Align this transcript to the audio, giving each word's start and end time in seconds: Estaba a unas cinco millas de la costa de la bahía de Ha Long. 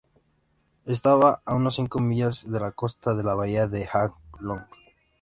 Estaba 0.87 1.43
a 1.45 1.53
unas 1.53 1.75
cinco 1.75 1.99
millas 1.99 2.49
de 2.51 2.59
la 2.59 2.71
costa 2.71 3.13
de 3.13 3.23
la 3.23 3.35
bahía 3.35 3.67
de 3.67 3.83
Ha 3.85 4.11
Long. 4.39 4.63